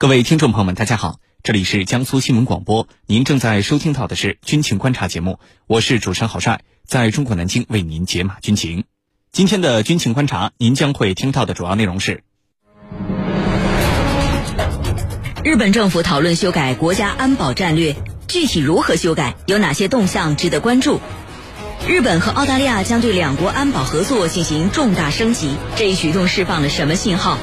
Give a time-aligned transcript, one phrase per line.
[0.00, 8.84] 各位听众朋友们，大家好，这里是江苏新闻广播，您正在收听到的是军情观察节目，我是主持人郝帅，在中国南京为您解码军情。
[9.32, 12.22] 今天的军情观察，您将会听到的主要内容是：
[15.42, 17.96] 日本政府讨论修改国家安保战略，
[18.28, 21.00] 具体如何修改，有哪些动向值得关注？
[21.88, 27.36] 日本和澳大利亚将对两国安保合作进行重大升级，这一举动释放了什么信号？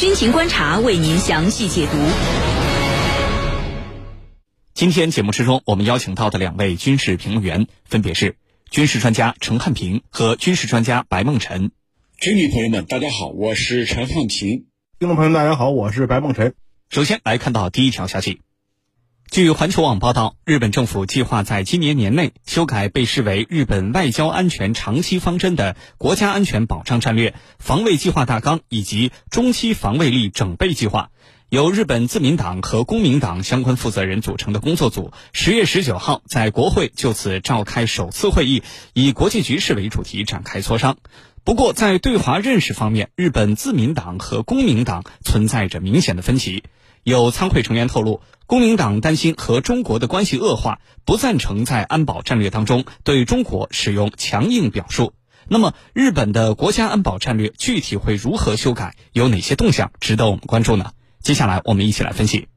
[0.00, 1.92] 军情观察为您详细解读。
[4.72, 8.36] 今天节目之中，我们邀请到的两位军事评论员分别是
[8.70, 11.70] 军事专家陈汉平和军事专家白梦辰。
[12.18, 14.64] 军迷朋友们，大家好，我是陈汉平。
[14.98, 16.54] 听众朋友们，大家好，我是白梦辰。
[16.88, 18.40] 首先来看到第一条消息。
[19.30, 31.10] 据环球网报道，日本政府计划在今年年内修改被视为日本外交安全长期方针的国家安全保障战略、防卫计划大纲以及中期防卫力整备计划。
[31.48, 40.96] 由日本自民党和公民党相关负责人组成的工作组，十月十九号在国会就此召开首次会议，以国际局势为主题展开磋商。
[41.44, 46.64] 不过，在对华认识方面，日本自民党和公民党存在着明显的分歧。
[47.02, 55.12] 有参会成员透露，公民党担心和中国的关系恶化，不赞成在安保战略当中对中国使用强硬表述。
[55.46, 58.96] 那么，日本的国家安保战略具体会如何修改？
[59.12, 60.90] 有哪些动向值得我们关注呢？
[61.22, 62.48] 接下来我们一起来分析。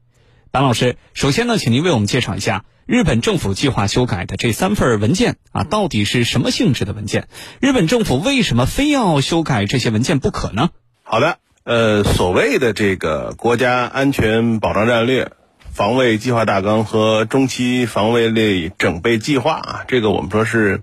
[0.50, 7.28] 白老师，首先呢，请您为我们介绍一下日本政府计划修改的这三份文件啊，到底是什么性质的文件？
[7.60, 10.70] 日本政府为什么非要修改这些文件不可呢？
[11.04, 11.38] 好的。
[11.62, 15.32] 呃，所谓的这个国家安全保障战略、
[15.74, 20.82] 防卫计划大纲和中期防卫力整备计划啊，这个我们说是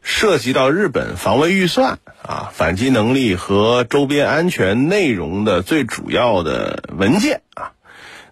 [0.00, 7.72] 涉及到日本防卫预算啊、反击能力和周边安全内容的最主要的文件啊。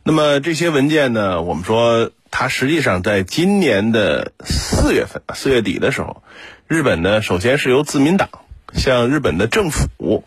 [0.03, 6.23] 那么这些文件呢，我们说它实际上在今年的四月份、四月底的时候，
[6.67, 8.31] 日本呢首先是由自民党
[8.73, 10.25] 向日本的政府。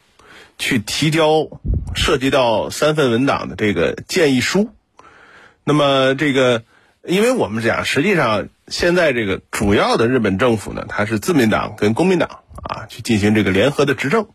[0.60, 1.48] 去提交
[1.96, 4.70] 涉及到三份文档的这个建议书，
[5.64, 6.64] 那么这个，
[7.06, 14.28] 因为我们讲，实际上现在这个主要的日本政府呢，它是自民党跟公民党啊去进行这个联合的执政，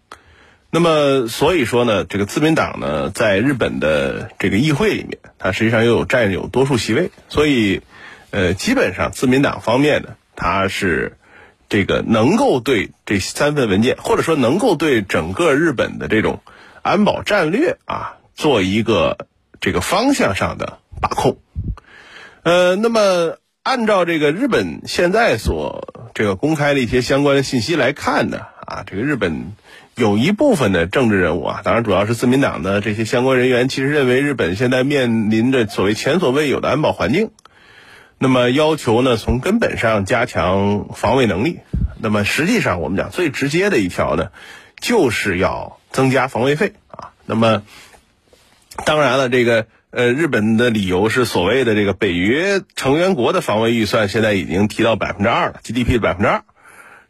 [0.71, 7.83] 那么所以说呢，这个自民党呢，在日本的这个议会里面，它实际上又有占有多数席位，所以，
[8.31, 11.15] 呃，基本上自民党方面呢，它是。
[11.71, 16.41] 这个能够对这三份文件，或者说能够对整个日本的这种
[16.81, 19.27] 安保战略啊，做一个
[19.61, 21.39] 这个方向上的把控。
[22.43, 29.53] 呃，那么按照这个日本现在所这个公开的一些相关的信息来看呢，啊，这个日本
[29.95, 37.31] 有一部分的政治人物啊，当然主要是自民党的这些相关人员，其实认为日本现在面临着所谓前所未有的安保环境。
[38.21, 41.61] 那么要求呢，从根本上加强防卫能力。
[42.01, 44.31] 那么实际上，我们讲最直接的一条呢，
[44.81, 47.11] 就是要增加防卫费啊。
[47.27, 47.63] 那么
[48.85, 56.43] 当然了，这个呃，日本的理由是所谓的这个北约成员国的防卫预算现在已经提到百分之二了，GDP 的百分之二。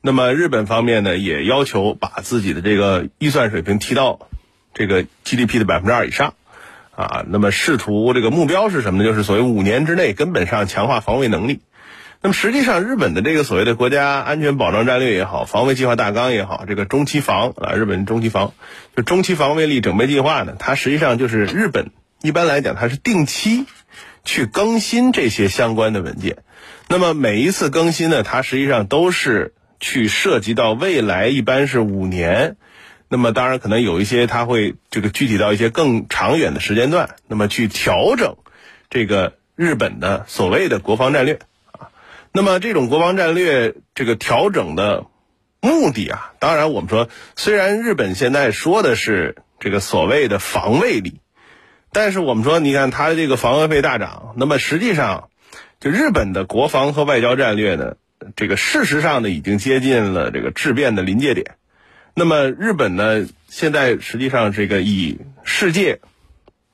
[0.00, 4.28] 那么日本方面呢，也要求把自己的这个预算水平提到
[4.74, 6.34] 这个 GDP 的百分之二以上。
[6.94, 9.08] 啊，那么试图这个目标是什么呢？
[9.08, 11.60] 就是所谓五年之内根本上强化防卫能力。
[12.20, 18.54] 那么实际上，日本的这个所谓的国家安全保障战略也好，防卫计划大纲也好，这个中期防啊，日本中期防
[18.96, 23.66] 就中期防卫力整备计划呢，它实际上就是日本一般来讲，它是定期
[24.24, 26.38] 去更新这些相关的文件。
[26.88, 32.56] 那么每一次更新呢，它实际上都是去涉及到未来一般是五年。
[33.08, 38.36] 那么当然可能有一些，它会这个具体到一些更长远的时间段，那么去调整
[38.90, 41.38] 这个日本的所谓的国防战略。
[42.38, 45.06] 那么这种国防战略这个调整的
[45.60, 51.20] 目的啊，当然我们说，虽然日本现在说的是这个所谓的防卫力，
[51.90, 55.30] 但是我们说，你看它这个防卫费大涨，那么实际上
[55.80, 57.96] 就日本的国防和外交战略呢，
[58.36, 61.56] 这个事实上呢已经接近了这个质变的临界点。
[62.14, 63.26] 那么日本呢？
[63.48, 65.98] 现在实际上这个以世界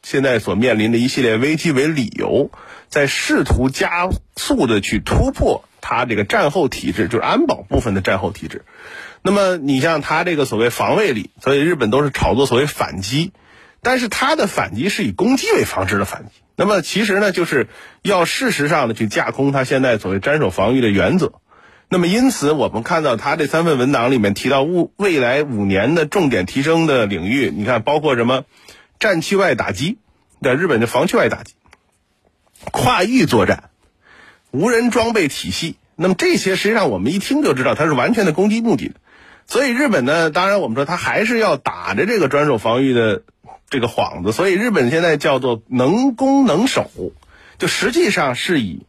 [0.02, 2.50] 现在所面临的一系列危机为理由，
[2.94, 8.64] 在试图加速的去突破它这个战后体制，就是安保部分的战后体制。
[9.20, 13.32] 那么你像它这个所谓防卫力，所以日本都是炒作所谓反击，
[13.82, 16.42] 但是它的反击是以攻击为方式的反击。
[16.54, 17.66] 那么其实呢，就是
[18.02, 21.32] 要事实上的去架空它现在所谓斩首防御的原则。
[21.88, 28.44] 那么，因此我们看到他这三份文档里面提到未未来五年的重点提升的领域，你看包括什么？
[29.00, 29.98] 战区外打击，
[30.40, 31.54] 在日本的防区外打击、
[32.72, 33.70] 跨域作战、
[34.50, 38.94] 无人装备体系，那么这些实际上我们一听就知道它是完全的攻击目的的。
[39.46, 43.22] 所以日本呢，当然我们说它还是要打着这个专守防御的
[43.68, 46.90] 这个幌子，所以日本现在叫做能攻能守，
[47.58, 48.86] 就实际上是以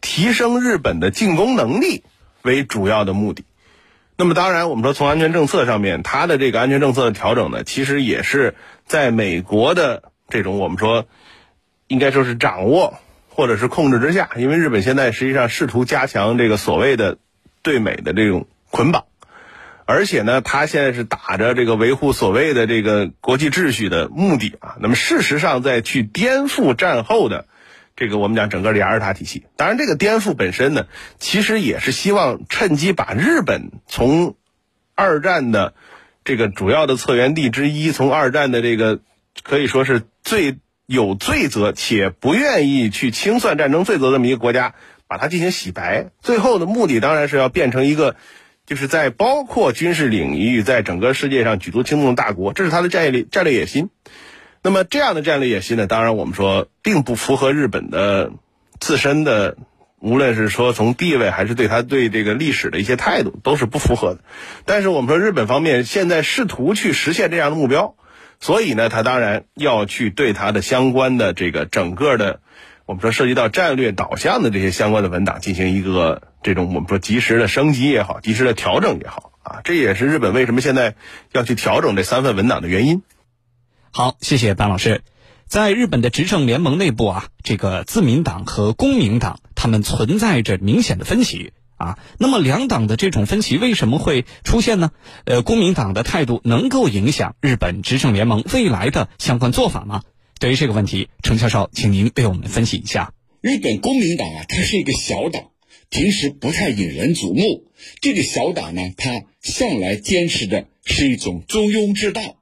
[0.00, 2.02] 提升日本的进攻能力
[2.42, 3.44] 为主要的目的。
[4.16, 8.56] 那么当然，我们说从安全政策上面，它的这个安全政策的调整呢，其实也是
[8.86, 11.06] 在美国的这种我们说
[11.86, 12.98] 应该说是掌握
[13.38, 17.18] 或者是控制之下，因为日本现在实际上试图加强这个所谓的
[17.62, 19.04] 对美的这种捆绑。
[19.84, 24.74] 而且呢，他现在是打着这个维护所谓的这个国际秩序的目的啊。
[24.80, 27.46] 那么事实上，在去颠覆战后的
[27.94, 29.46] 这个我们讲整个的雅尔塔体系。
[29.54, 30.86] 当然，这个颠覆本身呢，
[31.20, 34.34] 其实也是希望趁机把日本从
[34.96, 35.74] 二战的
[36.24, 38.98] 这个主要的策源地之一，从二战的这个
[39.44, 40.58] 可以说是最
[40.88, 44.74] 有罪责且不愿意去清算战争罪责这么一个国家，
[45.06, 46.06] 把它进行洗白。
[46.20, 48.16] 最后的目的当然是要变成一个。
[48.66, 53.88] 就是在包括军事领域，在整个世界上举足轻重的大国，这是他的战略战略野心。
[54.62, 58.30] 那么这样的战略野心呢，当然我们说并不符合日本的
[58.78, 59.56] 自身的，
[60.00, 64.20] 无论是说从地位还是对他对这个历史的一些态度，都是不符合的。
[64.66, 67.94] 但是我们说日本方面现在试图去实现这样的目标，
[68.40, 72.40] 所以呢，他当然要去对他的相关的这个整个的。
[72.86, 80.94] 我们说涉及到战略导向的这些相关的文档进行一个这种我们说及时的升级也好，及时的调整也好啊，这也是日本为什么现在
[81.32, 83.02] 要去调整这三份文档的原因。
[83.90, 85.02] 好，谢谢班老师。
[85.46, 91.98] 在日本的执政联盟内部啊，这个自民党和公民党他们存在着明显的分歧啊。
[92.18, 94.90] 那么两党的这种分歧为什么会出现呢？
[95.24, 100.02] 呃，公民党的态度能够影响日本执政联盟未来的相关做法吗？
[100.38, 103.12] 对于这个问题，程教授，请您为我们分析一下。
[103.40, 105.50] 日本公民党啊，它是一个小党，
[105.90, 107.64] 平时不太引人瞩目。
[108.00, 112.36] 这个小党呢，它向来坚持的是一种中庸之道，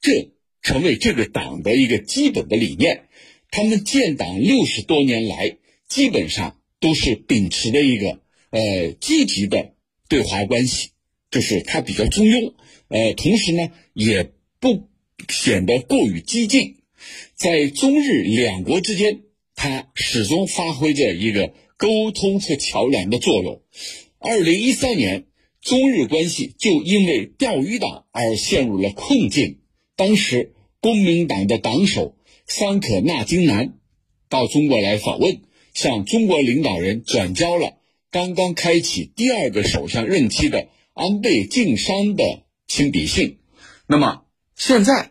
[0.00, 0.32] 这
[0.62, 3.04] 成为这个党的一个基本的理念。
[3.50, 5.56] 他们建党六十多年来，
[5.88, 8.18] 基本上都是秉持的一个
[8.52, 9.72] 呃积极的
[10.08, 10.90] 对华关系，
[11.30, 12.52] 就是它比较中庸，
[12.88, 14.88] 呃，同时呢，也不
[15.28, 16.76] 显得过于激进。
[17.34, 19.22] 在中日两国之间，
[19.56, 23.60] 它始终发挥着一个沟通和桥梁的作用。
[24.18, 25.24] 二零一三年，
[25.60, 29.58] 中日关系就因为钓鱼岛而陷入了困境。
[29.96, 32.16] 当时，公民党的党首
[32.46, 33.78] 桑可纳金南
[34.28, 35.40] 到中国来访问，
[35.74, 37.78] 向中国领导人转交了
[38.12, 42.22] 刚刚开启第二个首相任期的安倍晋三的
[42.68, 43.40] 亲笔信。
[43.88, 44.22] 那么，
[44.54, 45.10] 现在。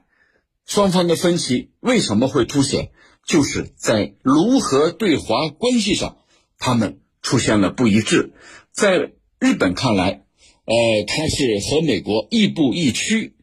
[0.63, 2.92] 双方的分歧为什么会凸显？
[3.27, 6.19] 就是在如何对华关系上，
[6.59, 8.31] 他们出现了不一致。
[8.71, 10.24] 在日本看来，
[10.63, 13.36] 呃，他是和美国亦步亦趋。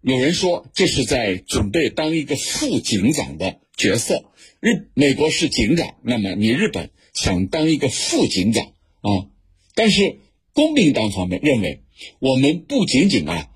[0.00, 4.24] 有人说这是在准备当一个副警长的角色。
[4.60, 8.72] 日美国是警长，那么你日本想当一个副警长
[9.02, 9.28] 啊？
[9.74, 10.18] 但是
[10.54, 11.82] 公民党方面认为，
[12.18, 13.50] 我们不仅仅啊，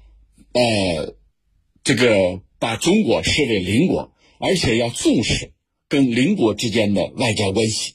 [0.52, 1.16] 呃，
[1.82, 2.42] 这个。
[2.58, 5.52] 把中国视为邻国，而且要重视
[5.90, 7.92] 跟邻国之间的外交关系。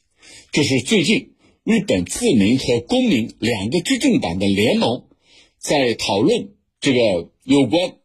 [0.51, 1.33] 就是最近，
[1.63, 5.05] 日本自民和公民两个执政党的联盟，
[5.57, 7.95] 在讨论这个有关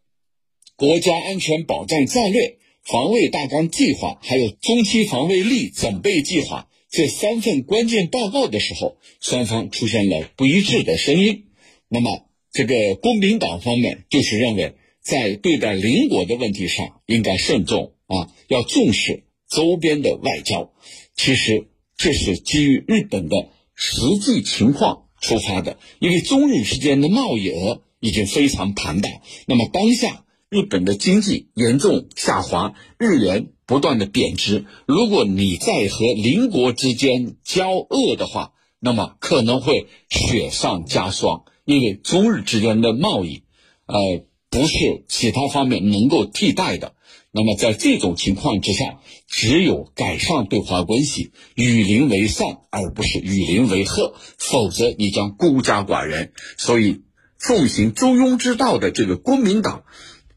[0.77, 11.45] 国家安全保障战略、防卫大纲计划，还有中期防卫力准备计划这三份关键报告的时候，双方出现了不一致的声音。
[11.89, 14.75] 那么，这个公民党方面就是认为。
[15.09, 20.73] 在对待邻国的问题上，应该慎重啊，要重视周边的外交。
[21.15, 29.09] 其实这是基于日本的实际情况出发的，因为中日之间的贸易额已经非常庞大。
[29.47, 34.65] 那么当下日本的经济严重下滑，日元不断的贬值。
[34.87, 43.43] 如果你在和邻国之间交恶的话，那么可能会雪上加霜，因为中日之间的贸易，
[43.87, 44.25] 呃。
[44.49, 46.95] 不是其他方面能够替代的。
[47.31, 56.33] 那么在这种情况之下，只有改善对华关系，与邻为善，而不是与邻为壑，否则你将孤家寡人。
[56.57, 57.03] 所以，
[57.39, 59.83] 奉行中庸之道的这个公民党，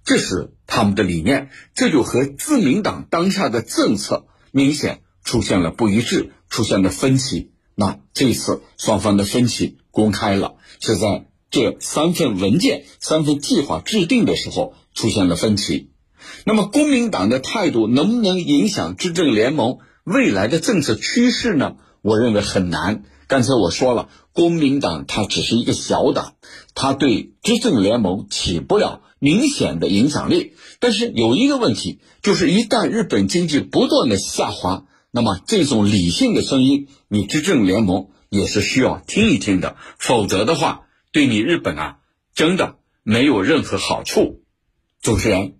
[0.09, 7.51] 这是他们的理念，这就和自民党当下的政策明显出现了不一致，出现了分歧。
[7.75, 11.27] 那这次双方的分歧公开了，是在。
[11.51, 15.89] 这三份文件、三份计划制定的时候出现了分歧，
[16.45, 21.77] 那么公民党的态度能不能影响执政联盟未来的政策趋势呢？
[22.03, 23.03] 我认为很难。
[23.27, 26.35] 刚才我说了，公民党它只是一个小党，
[26.75, 30.53] 它对执政联盟起不了明显的影响力。
[30.79, 39.75] 但是有一个问题，就是一旦日本经济不断的下滑，那么这种理性的声音，你执政联盟也是需要听一听的。
[39.99, 41.97] 否则的话，对你日本啊，
[42.33, 44.41] 真的没有任何好处。
[45.01, 45.58] 主持人。